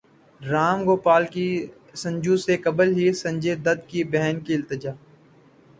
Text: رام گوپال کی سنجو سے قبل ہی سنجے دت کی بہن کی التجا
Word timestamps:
رام 0.41 0.79
گوپال 0.85 1.23
کی 1.33 1.47
سنجو 2.01 2.35
سے 2.45 2.53
قبل 2.65 2.89
ہی 2.97 3.11
سنجے 3.21 3.55
دت 3.65 3.79
کی 3.89 4.03
بہن 4.11 4.39
کی 4.45 4.53
التجا 4.55 4.91